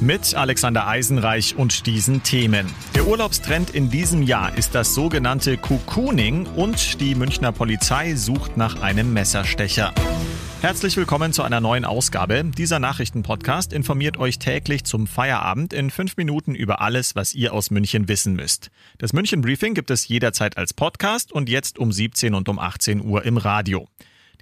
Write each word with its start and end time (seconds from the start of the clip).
Mit 0.00 0.34
Alexander 0.34 0.86
Eisenreich 0.86 1.56
und 1.56 1.86
diesen 1.86 2.22
Themen. 2.22 2.66
Der 2.94 3.06
Urlaubstrend 3.06 3.70
in 3.70 3.88
diesem 3.88 4.22
Jahr 4.22 4.56
ist 4.56 4.74
das 4.74 4.94
sogenannte 4.94 5.56
Cocooning 5.56 6.46
und 6.48 7.00
die 7.00 7.14
Münchner 7.14 7.50
Polizei 7.50 8.14
sucht 8.14 8.58
nach 8.58 8.82
einem 8.82 9.14
Messerstecher. 9.14 9.94
Herzlich 10.60 10.98
willkommen 10.98 11.32
zu 11.32 11.42
einer 11.44 11.62
neuen 11.62 11.86
Ausgabe. 11.86 12.44
Dieser 12.44 12.78
Nachrichtenpodcast 12.78 13.72
informiert 13.72 14.18
euch 14.18 14.38
täglich 14.38 14.84
zum 14.84 15.06
Feierabend 15.06 15.72
in 15.72 15.90
fünf 15.90 16.18
Minuten 16.18 16.54
über 16.54 16.82
alles, 16.82 17.16
was 17.16 17.34
ihr 17.34 17.54
aus 17.54 17.70
München 17.70 18.06
wissen 18.06 18.34
müsst. 18.34 18.70
Das 18.98 19.14
München 19.14 19.40
Briefing 19.40 19.72
gibt 19.72 19.90
es 19.90 20.08
jederzeit 20.08 20.58
als 20.58 20.74
Podcast 20.74 21.32
und 21.32 21.48
jetzt 21.48 21.78
um 21.78 21.90
17 21.90 22.34
und 22.34 22.50
um 22.50 22.58
18 22.58 23.02
Uhr 23.02 23.24
im 23.24 23.38
Radio. 23.38 23.88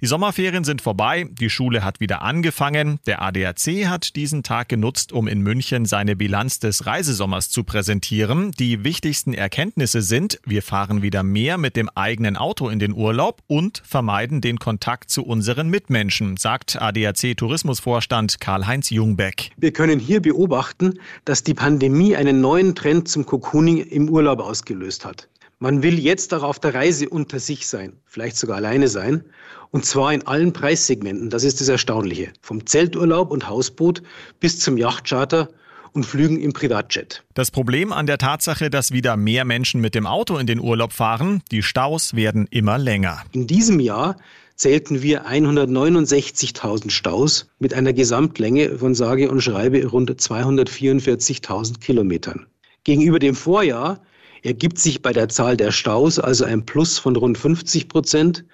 Die 0.01 0.07
Sommerferien 0.07 0.65
sind 0.65 0.81
vorbei, 0.81 1.27
die 1.31 1.49
Schule 1.49 1.83
hat 1.83 2.01
wieder 2.01 2.21
angefangen. 2.21 2.99
Der 3.07 3.21
ADAC 3.21 3.87
hat 3.87 4.15
diesen 4.17 4.43
Tag 4.43 4.67
genutzt, 4.67 5.13
um 5.13 5.27
in 5.27 5.39
München 5.39 5.85
seine 5.85 6.17
Bilanz 6.17 6.59
des 6.59 6.85
Reisesommers 6.85 7.49
zu 7.49 7.63
präsentieren. 7.63 8.51
Die 8.59 8.83
wichtigsten 8.83 9.33
Erkenntnisse 9.33 10.01
sind, 10.01 10.39
wir 10.45 10.61
fahren 10.61 11.01
wieder 11.01 11.23
mehr 11.23 11.57
mit 11.57 11.77
dem 11.77 11.89
eigenen 11.95 12.35
Auto 12.35 12.67
in 12.67 12.79
den 12.79 12.93
Urlaub 12.93 13.41
und 13.47 13.81
vermeiden 13.85 14.41
den 14.41 14.59
Kontakt 14.59 15.09
zu 15.09 15.23
unseren 15.23 15.69
Mitmenschen, 15.69 16.35
sagt 16.35 16.81
ADAC 16.81 17.37
Tourismusvorstand 17.37 18.41
Karl-Heinz 18.41 18.89
Jungbeck. 18.89 19.51
Wir 19.55 19.71
können 19.71 19.99
hier 19.99 20.21
beobachten, 20.21 20.99
dass 21.23 21.43
die 21.43 21.53
Pandemie 21.53 22.17
einen 22.17 22.41
neuen 22.41 22.75
Trend 22.75 23.07
zum 23.07 23.25
Cocooning 23.25 23.77
im 23.77 24.09
Urlaub 24.09 24.41
ausgelöst 24.41 25.05
hat. 25.05 25.29
Man 25.59 25.83
will 25.83 25.97
jetzt 25.97 26.33
auch 26.33 26.43
auf 26.43 26.59
der 26.59 26.73
Reise 26.73 27.07
unter 27.09 27.39
sich 27.39 27.67
sein, 27.67 27.93
vielleicht 28.05 28.35
sogar 28.35 28.57
alleine 28.57 28.87
sein. 28.87 29.23
Und 29.71 29.85
zwar 29.85 30.13
in 30.13 30.25
allen 30.27 30.53
Preissegmenten. 30.53 31.29
Das 31.29 31.43
ist 31.43 31.61
das 31.61 31.69
Erstaunliche. 31.69 32.31
Vom 32.41 32.65
Zelturlaub 32.65 33.31
und 33.31 33.47
Hausboot 33.47 34.01
bis 34.39 34.59
zum 34.59 34.77
Yachtcharter 34.77 35.49
und 35.93 36.05
Flügen 36.05 36.41
im 36.41 36.53
Privatjet. 36.53 37.23
Das 37.33 37.51
Problem 37.51 37.93
an 37.93 38.05
der 38.05 38.17
Tatsache, 38.17 38.69
dass 38.69 38.91
wieder 38.91 39.15
mehr 39.15 39.45
Menschen 39.45 39.79
mit 39.79 39.95
dem 39.95 40.05
Auto 40.05 40.37
in 40.37 40.45
den 40.45 40.59
Urlaub 40.59 40.91
fahren, 40.91 41.41
die 41.51 41.63
Staus 41.63 42.15
werden 42.15 42.47
immer 42.51 42.77
länger. 42.77 43.23
In 43.31 43.47
diesem 43.47 43.79
Jahr 43.79 44.17
zählten 44.55 45.01
wir 45.01 45.25
169.000 45.25 46.89
Staus 46.89 47.47
mit 47.59 47.73
einer 47.73 47.93
Gesamtlänge 47.93 48.77
von 48.77 48.93
sage 48.93 49.31
und 49.31 49.41
schreibe 49.41 49.85
rund 49.85 50.11
244.000 50.11 51.79
Kilometern. 51.79 52.45
Gegenüber 52.83 53.19
dem 53.19 53.35
Vorjahr 53.35 54.01
ergibt 54.45 54.77
sich 54.77 55.01
bei 55.01 55.11
der 55.11 55.27
Zahl 55.27 55.57
der 55.57 55.71
Staus 55.71 56.19
also 56.19 56.45
ein 56.45 56.65
Plus 56.65 56.99
von 56.99 57.15
rund 57.15 57.37
50 57.37 57.89
Prozent 57.89 58.45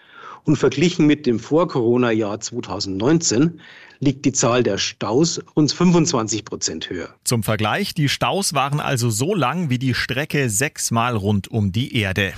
und 0.44 0.56
verglichen 0.56 1.06
mit 1.06 1.26
dem 1.26 1.38
Vor-Corona-Jahr 1.38 2.40
2019 2.40 3.60
liegt 4.00 4.26
die 4.26 4.32
Zahl 4.32 4.64
der 4.64 4.78
Staus 4.78 5.40
rund 5.56 5.72
25 5.72 6.46
Prozent 6.46 6.90
höher. 6.90 7.10
Zum 7.24 7.44
Vergleich, 7.44 7.94
die 7.94 8.10
Staus 8.10 8.54
waren 8.54 8.80
also 8.80 9.10
so 9.10 9.36
lang 9.36 9.70
wie 9.70 9.78
die 9.78 9.94
Strecke 9.94 10.50
sechsmal 10.50 11.16
rund 11.16 11.50
um 11.50 11.72
die 11.72 11.96
Erde. 11.96 12.34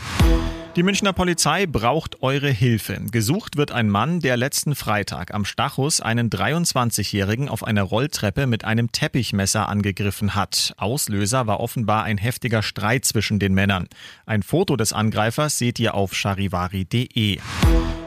Die 0.76 0.82
Münchner 0.82 1.14
Polizei 1.14 1.68
braucht 1.68 2.24
eure 2.24 2.50
Hilfe. 2.50 3.00
Gesucht 3.12 3.58
wird 3.58 3.72
ein 3.72 3.92
Mann, 3.92 4.22
der 4.22 4.38
letzten 4.38 4.74
Freitag 4.74 5.32
am 5.32 5.46
Stachus 5.46 6.02
einen 6.02 6.32
23-Jährigen 6.32 7.48
auf 7.48 7.64
einer 7.64 7.84
Rolltreppe 7.84 8.48
mit 8.48 8.66
einem 8.66 8.92
Teppichmesser 8.92 9.70
angegriffen 9.70 10.34
hat. 10.34 10.74
Auslöser 10.78 11.46
war 11.46 11.60
offenbar 11.60 12.06
ein 12.06 12.18
heftiger 12.18 12.64
Streit 12.64 13.06
zwischen 13.06 13.38
den 13.38 13.54
Männern. 13.54 13.88
Ein 14.26 14.42
Foto 14.42 14.76
des 14.76 14.94
Angreifers 14.94 15.60
seht 15.60 15.78
ihr 15.78 15.94
auf 15.94 16.16
charivari.de. 16.16 17.38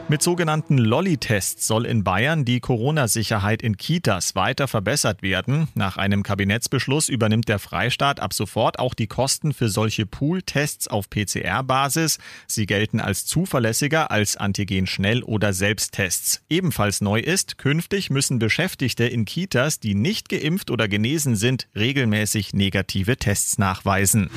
Mit 0.09 0.21
sogenannten 0.21 0.77
Lolli-Tests 0.77 1.67
soll 1.67 1.85
in 1.85 2.05
Bayern 2.05 2.45
die 2.45 2.61
Corona-Sicherheit 2.61 3.61
in 3.61 3.75
Kitas 3.75 4.35
weiter 4.35 4.69
verbessert 4.69 5.21
werden. 5.21 5.67
Nach 5.75 5.97
einem 5.97 6.23
Kabinettsbeschluss 6.23 7.09
übernimmt 7.09 7.49
der 7.49 7.59
Freistaat 7.59 8.21
ab 8.21 8.33
sofort 8.33 8.79
auch 8.79 8.93
die 8.93 9.07
Kosten 9.07 9.53
für 9.53 9.67
solche 9.67 10.05
Pool-Tests 10.05 10.87
auf 10.87 11.09
PCR-Basis. 11.09 12.19
Sie 12.47 12.67
gelten 12.67 13.01
als 13.01 13.25
zuverlässiger 13.25 14.09
als 14.09 14.37
Antigen-Schnell- 14.37 15.23
oder 15.23 15.51
Selbsttests. 15.51 16.41
Ebenfalls 16.49 17.01
neu 17.01 17.19
ist, 17.19 17.57
künftig 17.57 18.09
müssen 18.09 18.39
Beschäftigte 18.39 19.03
in 19.03 19.25
Kitas, 19.25 19.81
die 19.81 19.93
nicht 19.93 20.29
geimpft 20.29 20.71
oder 20.71 20.87
genesen 20.87 21.35
sind, 21.35 21.67
regelmäßig 21.75 22.53
negative 22.53 23.17
Tests 23.17 23.57
nachweisen. 23.57 24.29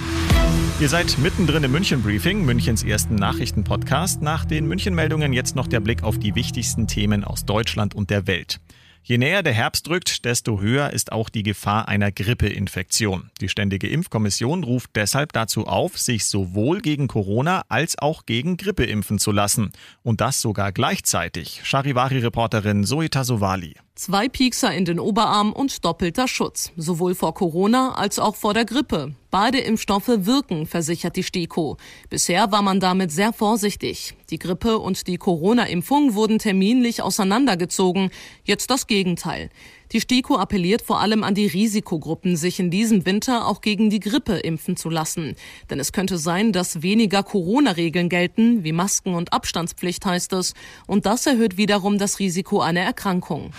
Ihr 0.81 0.89
seid 0.89 1.19
mittendrin 1.19 1.63
im 1.63 1.73
München 1.73 2.03
Briefing, 2.03 2.43
Münchens 2.45 2.83
ersten 2.83 3.15
Nachrichtenpodcast. 3.15 4.23
Nach 4.23 4.47
den 4.47 4.67
München-Meldungen 4.67 5.35
jetzt 5.35 5.55
noch 5.55 5.67
der 5.67 5.81
Blick 5.81 6.03
auf 6.03 6.19
die 6.19 6.35
wichtigsten 6.35 6.87
Themen 6.87 7.23
aus 7.23 7.45
Deutschland 7.45 7.95
und 7.95 8.09
der 8.09 8.27
Welt. 8.27 8.61
Je 9.03 9.19
näher 9.19 9.43
der 9.43 9.53
Herbst 9.53 9.89
rückt, 9.89 10.25
desto 10.25 10.61
höher 10.61 10.91
ist 10.91 11.13
auch 11.13 11.31
die 11.31 11.43
Gefahr 11.43 11.89
einer 11.89 12.13
Grippeinfektion. 12.13 13.31
Die 13.41 13.49
Ständige 13.49 13.89
Impfkommission 13.89 14.63
ruft 14.63 14.91
deshalb 14.95 15.33
dazu 15.33 15.67
auf, 15.67 15.99
sich 15.99 16.27
sowohl 16.27 16.81
gegen 16.81 17.09
Corona 17.09 17.65
als 17.69 17.99
auch 17.99 18.25
gegen 18.25 18.57
Grippe 18.57 18.85
impfen 18.85 19.19
zu 19.19 19.33
lassen. 19.33 19.73
Und 20.03 20.21
das 20.21 20.41
sogar 20.41 20.73
gleichzeitig. 20.73 21.61
Charivari-Reporterin 21.65 22.85
Zoe 22.85 23.09
Sovali. 23.23 23.75
Zwei 24.01 24.31
Piekser 24.31 24.73
in 24.73 24.87
den 24.87 24.99
Oberarm 24.99 25.53
und 25.53 25.85
doppelter 25.85 26.27
Schutz, 26.27 26.73
sowohl 26.75 27.15
vor 27.15 27.35
Corona 27.35 27.97
als 27.97 28.19
auch 28.19 28.35
vor 28.35 28.55
der 28.55 28.65
Grippe. 28.65 29.15
Beide 29.31 29.59
Impfstoffe 29.59 30.09
wirken, 30.09 30.65
versichert 30.65 31.17
die 31.17 31.23
STIKO. 31.23 31.77
Bisher 32.09 32.51
war 32.51 32.63
man 32.63 32.81
damit 32.81 33.13
sehr 33.13 33.35
vorsichtig. 33.35 34.15
Die 34.31 34.39
Grippe 34.39 34.79
und 34.79 35.07
die 35.07 35.19
Corona-Impfung 35.19 36.15
wurden 36.15 36.39
terminlich 36.39 37.03
auseinandergezogen. 37.03 38.09
Jetzt 38.43 38.71
das 38.71 38.87
Gegenteil. 38.87 39.51
Die 39.93 40.01
STIKO 40.01 40.37
appelliert 40.37 40.83
vor 40.83 41.01
allem 41.01 41.25
an 41.25 41.35
die 41.35 41.49
Risikogruppen, 41.49 42.37
sich 42.37 42.61
in 42.61 42.71
diesem 42.71 43.07
Winter 43.07 43.49
auch 43.49 43.61
gegen 43.61 43.91
die 43.91 43.99
Grippe 43.99 44.37
impfen 44.37 44.77
zu 44.77 44.89
lassen. 44.89 45.35
Denn 45.69 45.81
es 45.81 45.91
könnte 45.91 46.17
sein, 46.17 46.53
dass 46.53 46.83
weniger 46.83 47.25
Corona-Regeln 47.25 48.09
gelten, 48.09 48.63
wie 48.63 48.71
Masken 48.71 49.15
und 49.15 49.33
Abstandspflicht 49.33 50.07
heißt 50.07 50.33
es. 50.35 50.55
Und 50.87 51.07
das 51.07 51.27
erhöht 51.27 51.57
wiederum 51.57 51.99
das 51.99 52.21
Risiko 52.21 52.61
einer 52.61 52.83
Erkrankung. 52.83 53.51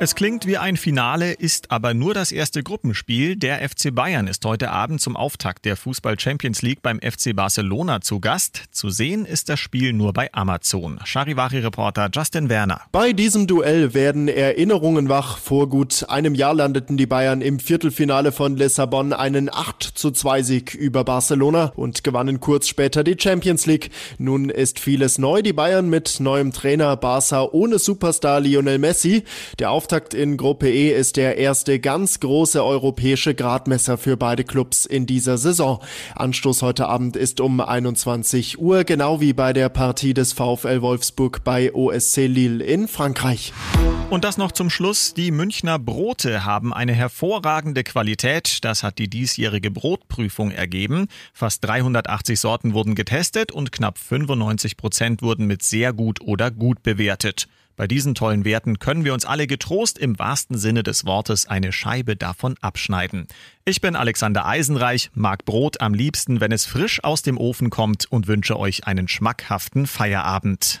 Es 0.00 0.14
klingt 0.14 0.46
wie 0.46 0.56
ein 0.56 0.76
Finale, 0.76 1.32
ist 1.32 1.70
aber 1.70 1.94
nur 1.94 2.14
das 2.14 2.32
erste 2.32 2.62
Gruppenspiel. 2.62 3.36
Der 3.36 3.58
FC 3.68 3.94
Bayern 3.94 4.26
ist 4.26 4.44
heute 4.46 4.70
Abend 4.70 5.00
zum 5.00 5.14
Auftakt 5.14 5.66
der 5.66 5.76
Fußball 5.76 6.18
Champions 6.18 6.62
League 6.62 6.80
beim 6.82 6.98
FC 7.00 7.36
Barcelona 7.36 8.00
zu 8.00 8.18
Gast. 8.18 8.64
Zu 8.72 8.88
sehen 8.88 9.24
ist 9.26 9.50
das 9.50 9.60
Spiel 9.60 9.92
nur 9.92 10.14
bei 10.14 10.32
Amazon. 10.32 10.98
Charivari-Reporter 11.04 12.08
Justin 12.12 12.48
Werner. 12.48 12.80
Bei 12.90 13.12
diesem 13.12 13.46
Duell 13.46 13.92
werden 13.92 14.26
Erinnerungen 14.26 15.10
wach. 15.10 15.36
Vor 15.36 15.59
gut 15.66 16.06
einem 16.08 16.34
Jahr 16.34 16.54
landeten 16.54 16.96
die 16.96 17.06
Bayern 17.06 17.40
im 17.40 17.58
Viertelfinale 17.58 18.32
von 18.32 18.56
Lissabon 18.56 19.12
einen 19.12 19.52
8 19.52 19.82
zu 19.82 20.10
2 20.10 20.42
Sieg 20.42 20.74
über 20.74 21.04
Barcelona 21.04 21.72
und 21.76 22.04
gewannen 22.04 22.40
kurz 22.40 22.68
später 22.68 23.04
die 23.04 23.16
Champions 23.18 23.66
League. 23.66 23.90
Nun 24.18 24.50
ist 24.50 24.78
vieles 24.78 25.18
neu. 25.18 25.42
Die 25.42 25.52
Bayern 25.52 25.88
mit 25.88 26.20
neuem 26.20 26.52
Trainer 26.52 26.96
Barca 26.96 27.48
ohne 27.50 27.78
Superstar 27.78 28.40
Lionel 28.40 28.78
Messi. 28.78 29.24
Der 29.58 29.70
Auftakt 29.70 30.14
in 30.14 30.36
Gruppe 30.36 30.70
E 30.70 30.90
ist 30.90 31.16
der 31.16 31.38
erste 31.38 31.80
ganz 31.80 32.20
große 32.20 32.64
europäische 32.64 33.34
Gradmesser 33.34 33.98
für 33.98 34.16
beide 34.16 34.44
Clubs 34.44 34.86
in 34.86 35.06
dieser 35.06 35.38
Saison. 35.38 35.80
Anstoß 36.14 36.62
heute 36.62 36.88
Abend 36.88 37.16
ist 37.16 37.40
um 37.40 37.60
21 37.60 38.60
Uhr, 38.60 38.84
genau 38.84 39.20
wie 39.20 39.32
bei 39.32 39.52
der 39.52 39.68
Partie 39.68 40.14
des 40.14 40.32
VfL 40.32 40.82
Wolfsburg 40.82 41.44
bei 41.44 41.74
OSC 41.74 42.26
Lille 42.26 42.64
in 42.64 42.88
Frankreich. 42.88 43.52
Und 44.10 44.24
das 44.24 44.38
noch 44.38 44.50
zum 44.50 44.70
Schluss. 44.70 45.14
Die 45.14 45.30
Münchner 45.50 45.80
Brote 45.80 46.44
haben 46.44 46.72
eine 46.72 46.92
hervorragende 46.92 47.82
Qualität. 47.82 48.62
Das 48.62 48.84
hat 48.84 49.00
die 49.00 49.10
diesjährige 49.10 49.72
Brotprüfung 49.72 50.52
ergeben. 50.52 51.08
Fast 51.34 51.64
380 51.64 52.38
Sorten 52.38 52.72
wurden 52.72 52.94
getestet 52.94 53.50
und 53.50 53.72
knapp 53.72 53.98
95 53.98 54.76
Prozent 54.76 55.22
wurden 55.22 55.48
mit 55.48 55.64
sehr 55.64 55.92
gut 55.92 56.20
oder 56.20 56.52
gut 56.52 56.84
bewertet. 56.84 57.48
Bei 57.74 57.88
diesen 57.88 58.14
tollen 58.14 58.44
Werten 58.44 58.78
können 58.78 59.04
wir 59.04 59.12
uns 59.12 59.24
alle 59.24 59.48
getrost 59.48 59.98
im 59.98 60.20
wahrsten 60.20 60.56
Sinne 60.56 60.84
des 60.84 61.04
Wortes 61.04 61.48
eine 61.48 61.72
Scheibe 61.72 62.14
davon 62.14 62.54
abschneiden. 62.60 63.26
Ich 63.64 63.80
bin 63.80 63.96
Alexander 63.96 64.46
Eisenreich, 64.46 65.10
mag 65.14 65.44
Brot 65.46 65.80
am 65.80 65.94
liebsten, 65.94 66.40
wenn 66.40 66.52
es 66.52 66.64
frisch 66.64 67.02
aus 67.02 67.22
dem 67.22 67.36
Ofen 67.36 67.70
kommt 67.70 68.06
und 68.08 68.28
wünsche 68.28 68.56
euch 68.56 68.86
einen 68.86 69.08
schmackhaften 69.08 69.88
Feierabend. 69.88 70.80